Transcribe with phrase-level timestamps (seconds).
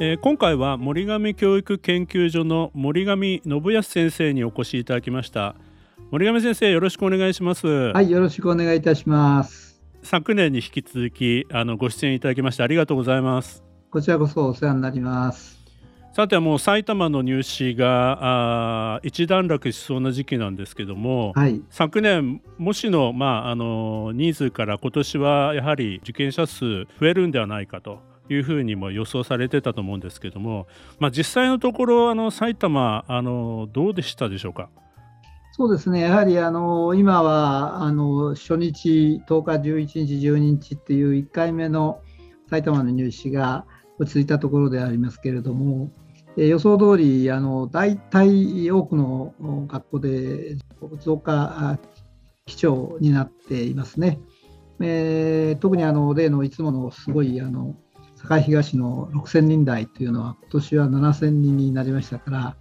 [0.00, 5.56] えー、今回は森上教育研究所の森上信康先生にお越しいただきました。
[6.12, 7.66] 森上先生よろしくお願いします。
[7.66, 9.82] はいよろしくお願いいたします。
[10.04, 13.64] 昨年に引き続きあのご出演いただきましてありがとうございます。
[13.90, 15.58] こちらこそお世話になります。
[16.12, 30.66] さてもう埼玉の入試があ一段落しそうな時期なんですけども、はい、昨年模試の,、まあ、あの人数から今年はやはり受験者数増えるんではないかというふうにも予想されてたと思うんですけども、
[30.98, 34.68] まあ、実際のところあの埼玉あのどうでしたでしょうか？
[35.52, 42.00] そうですねやはりあの今はあの初日10日11日12日っていう1回目の
[42.48, 43.64] 埼玉の入試が
[43.98, 45.90] 落ち着いたところでありますけれども、
[46.36, 49.34] え予想通りあの大体多くの
[49.66, 50.56] 学校で
[51.00, 51.78] 増加
[52.46, 54.20] 基調になっていますね。
[54.80, 57.74] えー、特にあの例のいつものすごいあの
[58.22, 62.56] 堺東の6000人台というのは今年は7000人になりましたから、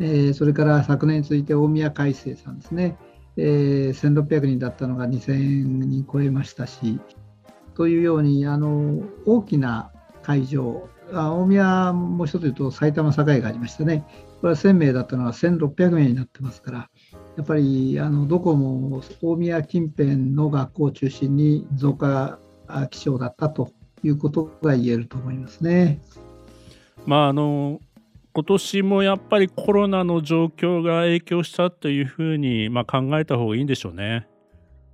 [0.00, 2.96] えー、それから昨年に続いて大宮海星さんですね、
[3.36, 7.00] えー、1600人だったのが2000人超えましたし
[7.74, 14.04] というようにあの大きな会場あ大宮もう一つ言うと埼玉栄がありましたね。
[14.40, 16.90] これは1000名だったのが1600名になってますから
[17.36, 22.38] やっぱりあのどこも大宮近辺の学校を中心に増加
[22.90, 23.72] 基調だったと
[24.04, 26.00] いうことが言えると思いますね。
[27.06, 27.80] まああの
[28.34, 34.28] 今年もやっぱりコロナの状況が影響したというふうに、まあ、考えた方がいいんでしょうね。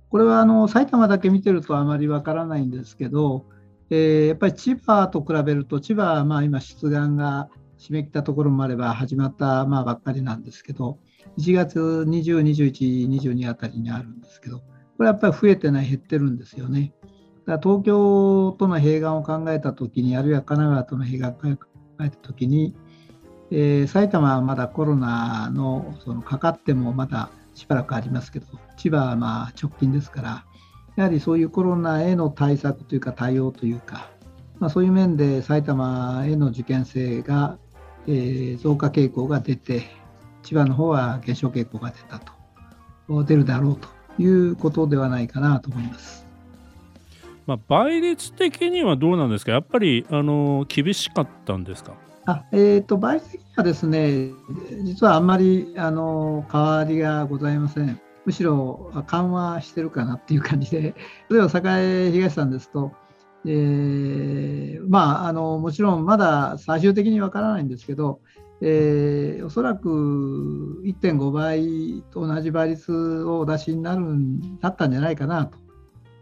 [0.09, 3.45] これはあの埼玉だけ見てるとあまりわからないんですけど、
[3.89, 10.97] えー、やっぱり千葉と比べると、千葉はまあ今、出願が締め切ったところもあれば始まったまあばっかりなんですけど、
[11.37, 16.93] 1月20、21、22あたりにあるんですけど、これやっぱり増えてない、減ってるんですよね。
[17.45, 21.65] だ東京との併願を考えたときに、あるいは神奈川との併願を考
[22.01, 22.75] えたときに、
[23.51, 28.47] えー、埼玉はまだコロナのそのかかってもまだしばらくありますけど、
[28.77, 30.45] 千葉はまあ直近ですから、
[30.95, 34.09] やはりそういうコロナへの対策というか対応というか、
[34.59, 37.57] まあ、そういう面で埼玉への受験生が、
[38.07, 39.83] えー、増加傾向が出て、
[40.41, 43.89] 千葉の方は減少傾向が出たと、出るだろうと
[44.21, 46.24] いうことではないかなと思います。
[47.47, 51.93] まあ、倍率的にはどうなんですか、やっぱりあの厳しかったんですか？
[52.27, 54.31] あえーと、倍率的にはですね、
[54.83, 57.99] 実はあんまりあの変わりがございません。
[58.25, 60.95] むしろ緩和してるかなっていう感じで、
[61.29, 62.91] 例えば栄東さんですと、
[63.45, 68.21] えー、まああの、もちろんまだ最終的にわからないんですけど、
[68.61, 75.59] えー、おそらく1.5倍と同じ倍率をお出しになるんだったんじゃないかなと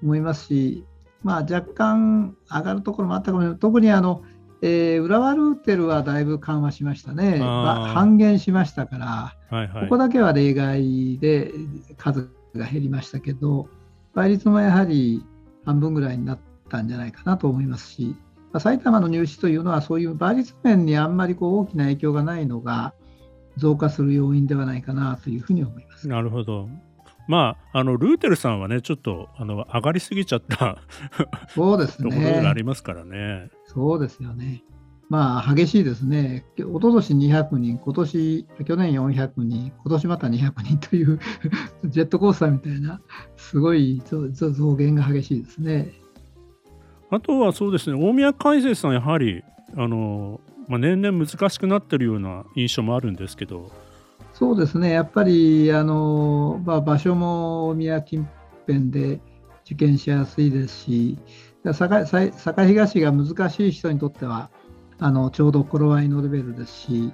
[0.04, 0.84] 思いますし、
[1.24, 3.60] まあ、若干上がるところもあったかもしれない。
[3.60, 4.24] 特にあの、
[4.62, 7.40] えー、浦和ルーテルはだいぶ緩和しましたね。
[7.40, 11.52] 半減しましたから、はいはい、ここだけは例外で
[11.98, 13.68] 数が減りましたけど、
[14.14, 15.26] 倍率もやはり
[15.66, 16.40] 半分ぐらいになっ
[16.70, 18.16] たんじゃないかなと思いますし、
[18.52, 22.94] まあ、埼玉の入試というのはそういう倍率面にあんまりこう大きな影響がないのが
[23.58, 26.08] 増加する要因ではないかなというふうに思います。
[26.08, 26.70] なるほど。
[27.28, 30.78] まあ、あのルーテルさんはね、ちょっとあの上がりすぎちゃった
[31.50, 33.50] そうですねところがありますからね。
[33.66, 34.64] そうですよね。
[35.10, 36.46] まあ、激しいですね。
[36.58, 41.20] 一昨年200人、今年、去年400人、今年また200人という
[41.86, 43.00] ジェットコースターみたいな、
[43.36, 45.94] すごい増減が激しいですね。
[47.12, 49.44] あとはそうですね、大宮海星さん、やはり
[49.76, 53.72] あの、まあ、年々難しくなってるような印象もあるんですけど、
[54.34, 58.28] そうですね、やっぱりあの、まあ、場所も大宮近
[58.66, 59.22] 辺で
[59.64, 61.20] 受験しやすいですし、
[61.64, 62.32] 堺
[62.68, 64.50] 東が難しい人にとっては、
[64.98, 67.14] あのちょうど頃合いのレベルですし、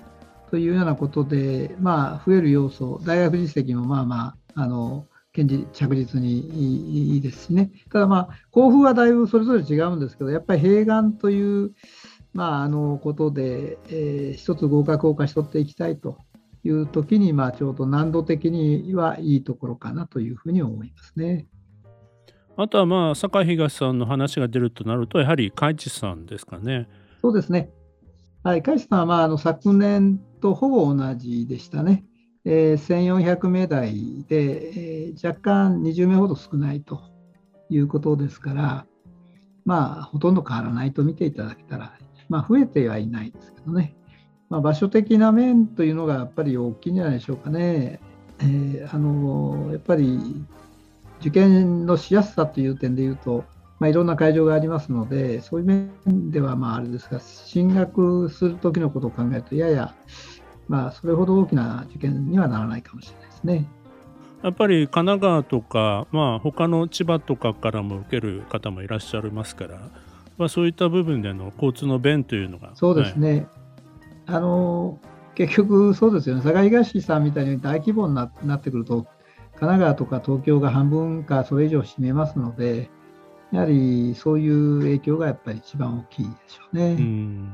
[0.50, 5.06] というようなことで、まあ、増える要素、大学実績もまあまあ、あの
[5.36, 11.72] 堅持着実にいいですしね、ただまあ、交付はだいぶそれぞれ違うんですけど、やっぱり併願という、
[12.34, 16.18] まあ、あのことで、えー、一つ合格を勝ち取っていきたいと
[16.64, 21.48] いう時に、まあ、ちょうど難度的にはいいところかなというふうに思いますね。
[22.58, 26.90] あとはまあ堺東さんの話が出るとなるとやはり海地さんですかね。
[27.22, 27.70] そうですね。
[28.44, 32.04] はい、海さんは、まあ、あの昨年とほぼ同じでしたね。
[32.46, 37.02] えー、1400名台で、えー、若干20名ほど少ないと
[37.70, 38.86] いうことですから、
[39.66, 41.94] まあ、ほとんど変わらないと見ていただけたら、
[42.28, 43.96] まあ、増えてはいないですけどね。
[44.50, 48.00] まあ、場所的な面というのがやっぱり大きいんじゃないでしょうかね。
[48.40, 50.44] えー、あのやっぱり
[51.20, 53.44] 受験のしやすさという点でいうと、
[53.80, 59.94] まあ、いろんな会場がありますので、そういう面ではまああれですが、進学するときのことを考えると、やや、
[60.68, 63.68] まあ、それほど大きな受験にはならないかもしれないですね。
[64.42, 69.90] やっぱり神奈川とか、まあ他の千葉とかからも受ける方もいらっしゃいますから、
[70.38, 72.72] まあ、そういった部分での交通の便というのが。
[72.76, 73.48] そうですね、
[74.32, 75.00] あの
[75.36, 79.04] 結局、そうですよね、佐賀東さんみたいに大規模になってくると、
[79.54, 82.90] 神奈川とか東京が半分かそれ以上占めますので、
[83.52, 86.92] やはりそういう影響がやっぱり一番大きいでしょうね。
[86.92, 87.50] うん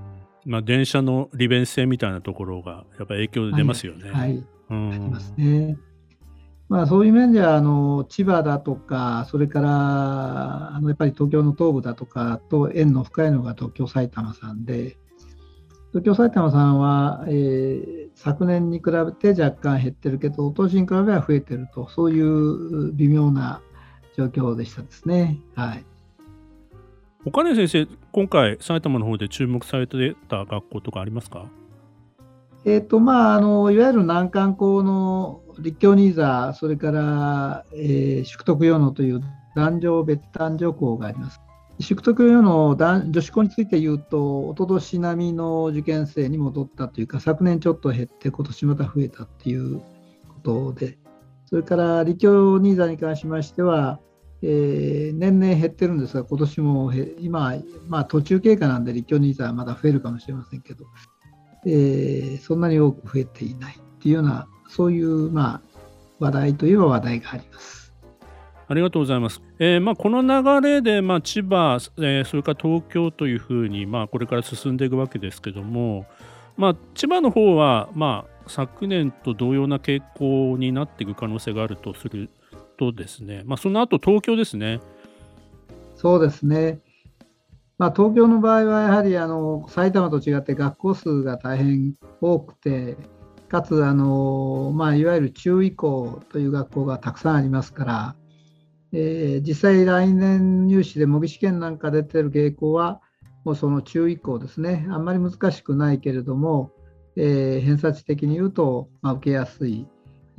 [0.45, 4.11] まあ、電車の利便性みたいなところがやっぱり影響出ますよね。
[4.11, 5.77] はい、はい、うん、出ますね。
[6.67, 14.97] まあ、そういう面ではあの千葉だとか、それからあのやっぱり東京の東部だとかと縁の深いのが東京、埼玉さんで、
[15.95, 23.61] 東京、埼玉さんは、えー、昨年に比べて若干減ってるけど、当時に比べは増えてると、そういう微妙な
[24.17, 25.39] 状況でしたですね。
[25.55, 25.85] はい。
[27.25, 31.45] 岡根先生、今回、埼玉の方で注目されてた学校とかありますか？
[32.65, 39.21] えーとまあ、あのいわゆる難関校の立教ニーザそれから、えー、淑徳用のという
[39.55, 41.39] 男女別男女校があります。
[41.79, 50.97] 淑徳用の女子校について言うと、おととし並みの受験生に戻ったというか、昨年ちょっと減って、今年また増えたっていうことで、
[51.47, 53.99] それから立教ニーザーに関しましては、
[54.41, 57.55] えー、年々減ってるんですが、今年も今、
[57.87, 60.85] まあ、途中経過なんで立教ニーザーはまだ増えるかもしれませんけど、
[61.65, 65.61] えー、そんなに多く増えていないっていうような、そういう、まあ、
[66.19, 67.84] 話題といえば話題があります。
[68.67, 69.41] ありがとうございます。
[69.59, 76.05] えーまあ、この流れで、まあ、千葉、えー、それから東京というふうに、まあ、これから進んでいくわけですけども、
[76.57, 82.29] まあ、千葉の方は、まあ、昨年と同様な傾向になっていく可能性があるとする
[82.77, 84.79] とですね、まあ、その後東京ですね。
[85.95, 86.79] そうですね。
[87.77, 92.97] まあ、東京の場合はやはりあの埼玉と違って学校数が大変多くて、
[93.49, 98.15] かつあの、まあ、いわゆる中医校という学校がたくさんありますから、
[98.97, 103.01] えー、実際来年入試で模擬試験なんか出てる傾向は、
[103.43, 106.71] もうその中医校ですね、あんまり難しくないけれども、
[107.17, 109.85] えー、偏差値的に言うと、まあ、受けやすい、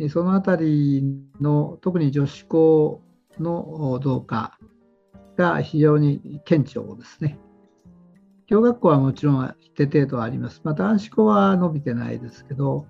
[0.08, 1.04] そのあたり
[1.38, 3.02] の特に女子校
[3.38, 4.58] の増加
[5.36, 7.38] が非常に顕著ですね。
[8.48, 10.62] 共学校はもちろん一定程度あります。
[10.64, 12.86] また男子校は伸びてないですけど、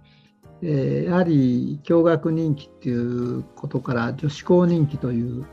[0.62, 5.44] えー、やはり共学人気っていうことから女子校人気という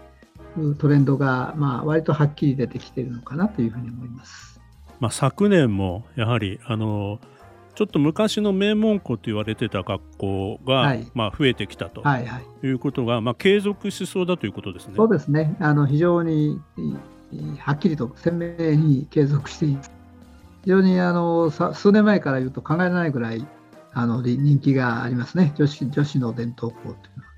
[0.79, 4.61] トレンドが、まあ、割とはっきり出てきているのかなというふうに思います。
[4.99, 7.19] まあ、昨年もやはりあの
[7.75, 12.03] ちょっと昔の名門校と言われてた学校が、はい、まあ、増えてきたと
[12.63, 14.93] いうことが、はいはい、まあ、継続しそうだということですね。
[14.95, 16.61] そうですねあの非常に
[17.59, 19.91] はっきりと鮮明に継続しています。
[20.63, 23.45] 非常にあの数年前から言うと考えられないぐらい
[23.91, 27.32] あの人気がありますね、女子女子の伝統校というのは。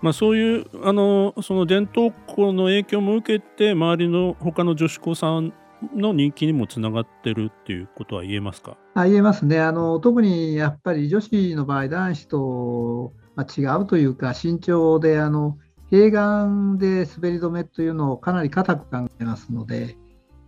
[0.00, 5.52] まあ、そういうあのその伝統校の影響も受けて周りの他の女子校さん
[5.94, 8.76] の人気にもつながってるっていうことは言えますか？
[8.94, 10.00] あ言えますねあの。
[10.00, 15.56] 特にやっぱり女子の場合、男子と、ま、違うというか、身長であの
[15.90, 19.96] 平眼で滑り止めというのをかなり硬く考えますので、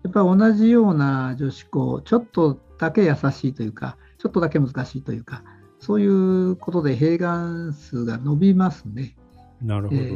[0.03, 5.43] やっぱり同じような女子校、ちょっとだけ優しいというか、ちょっとだけ難しいというか、
[5.79, 9.17] そういうことで平眼数が伸びますね。
[9.63, 10.15] なるほどね、え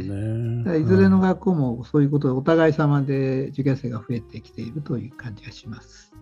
[0.78, 6.14] ー、いずれの学校もそういうことでお互い様で受験生が増えてきているという感じがします。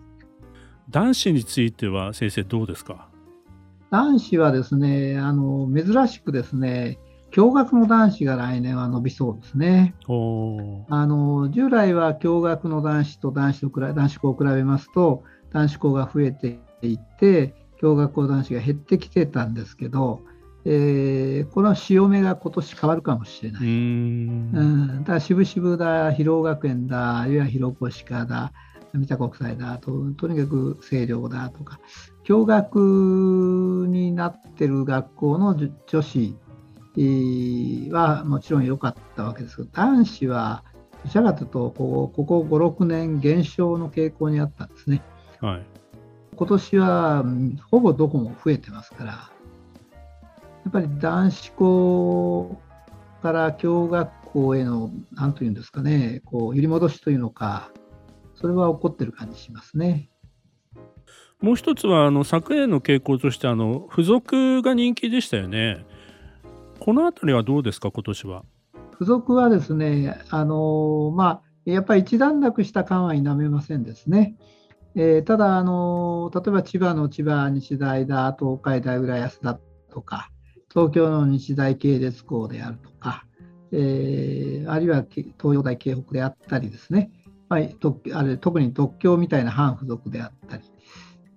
[0.89, 3.07] 男子については先生どうですか？
[3.91, 6.99] 男子はですね、あの珍しくですね、
[7.31, 9.95] 共学の男子が来年は伸びそうですね。
[10.07, 20.21] あの従来は共学の男子と男子と男子校を比べますと、男子校が増えていって、共学校男子が減ってきてたんですけど、
[20.65, 23.63] えー、この潮目が今年変わるかもしれない。
[23.63, 28.53] うんうんだから渋々だ、広尾学園だ、あるいは広小鹿だ、
[28.93, 31.79] 三田国際だと、とにかく清涼だとか、
[32.23, 35.55] 共学になってる学校の
[35.87, 36.37] 女子
[37.91, 40.63] はもちろん良かったわけですけど、男子は
[41.03, 45.01] どちらかというとここ、ここ5、6年減少の傾向にあったんですね。
[45.41, 45.65] はい、
[46.35, 47.25] 今年は
[47.69, 49.32] ほぼどこも増えてますから、
[50.63, 52.61] やっぱり男子校
[53.21, 57.71] から共学校への、なんというんですかね、こう揺り戻しというのか、
[58.35, 60.09] それは起こってる感じしますね。
[61.41, 65.85] もう一つはあの昨年の傾向としてあの付属が人気でしたよね。
[66.79, 68.43] この辺りはどうですか、今年は？
[68.93, 74.37] 付属はですね、あのまあ、やっぱり一段落した感は否めませんですね。
[74.95, 79.59] えー、ただあの、例えば千葉の千葉日大だ、東海大浦安だ
[79.91, 80.29] とか、
[80.73, 83.25] 東京の日大系列校であるとか、
[83.71, 87.11] えー、あるいは東洋大京北であったりですね、
[87.47, 87.59] まあ、
[88.17, 90.63] あれ特に特許みたいな反付属であったり、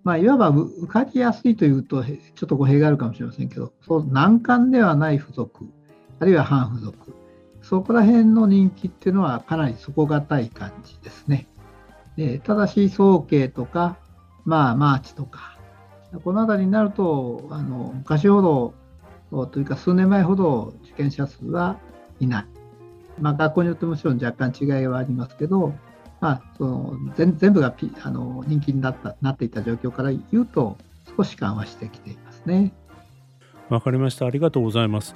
[0.04, 5.66] まあ、いわば受かりやすいというと、ちょっと語弊があるかもしれませんけど、そう難関ではない付属、
[6.18, 7.14] あるいは反付属、
[7.60, 11.48] そこら辺の人気っていうのはかなり底堅い感じですね。
[12.16, 13.98] でただし、早慶とか、
[14.44, 15.58] まあ、マーチとか、
[16.24, 18.74] この辺りになると、あの昔ほど、
[19.30, 21.78] というか数年前ほど受験者数は
[22.20, 22.46] いない。
[23.20, 25.74] まあ、学校によってもちろん若干違いはありますけど、
[26.20, 30.76] まあ、その全全部がピあの人気になったなっていた状況から言うと、
[31.16, 32.72] 少し緩和してきていますね。
[33.68, 34.26] わかりました。
[34.26, 35.14] ありがとうございます。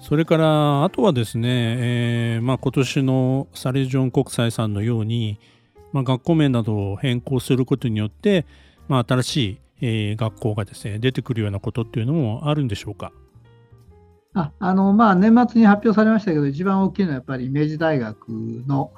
[0.00, 5.38] それからあとはですね、えーまあ、今年のサレジョン国際さんのように、
[5.92, 8.44] まあ、学校名などを変更することによって、
[8.88, 13.12] まあ、新しい、えー、学校がですね出てくるようなことっていうのもあるんでしょうか？
[14.32, 18.28] ああのまあ、年末に発表されましたけど、一番大きいのはやっぱり明治大学
[18.66, 18.90] の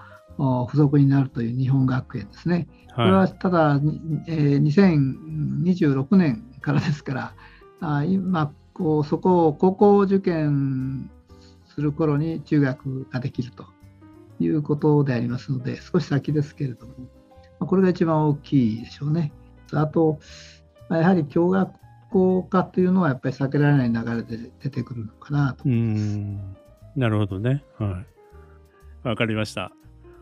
[0.67, 2.69] 付属になるという日本学園ですね。
[2.95, 3.81] これはただ、
[4.29, 7.35] えー、2026年からですから、
[7.81, 11.11] あ今こうそこを高校受験
[11.67, 13.67] する頃に中学ができると
[14.41, 16.95] いうことでありますので、少し先ですけれども、
[17.59, 19.33] これが一番大きいでしょうね。
[19.73, 20.19] あと、
[20.91, 21.71] やはり共学
[22.11, 26.19] 校化というのはやっぱり避けられない流れで出てくるのかなと思います。
[26.97, 27.63] なるほどね。
[27.79, 28.03] は
[29.05, 29.09] い。
[29.09, 29.73] わかりました。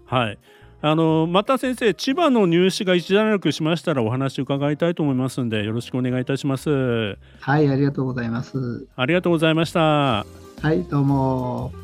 [0.06, 0.38] はい。
[0.80, 7.16] あのまた先生、千葉の入試が一段落しましたらお話伺いたいと思いますので、よろしくお願いいたします。
[7.40, 8.86] はい、ありがとうございます。
[8.94, 9.80] ありがとうございました。
[9.80, 10.26] は
[10.72, 11.83] い、どうも。